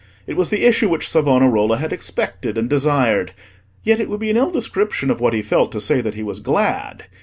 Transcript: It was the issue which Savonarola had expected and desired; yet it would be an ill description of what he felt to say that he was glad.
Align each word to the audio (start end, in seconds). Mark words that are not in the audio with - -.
It 0.25 0.35
was 0.35 0.49
the 0.49 0.65
issue 0.65 0.89
which 0.89 1.07
Savonarola 1.07 1.77
had 1.77 1.93
expected 1.93 2.57
and 2.57 2.67
desired; 2.67 3.33
yet 3.83 3.99
it 3.99 4.09
would 4.09 4.19
be 4.19 4.31
an 4.31 4.37
ill 4.37 4.49
description 4.49 5.11
of 5.11 5.19
what 5.21 5.33
he 5.33 5.43
felt 5.43 5.71
to 5.73 5.79
say 5.79 6.01
that 6.01 6.15
he 6.15 6.23
was 6.23 6.39
glad. 6.39 7.03